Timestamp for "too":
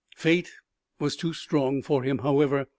1.15-1.31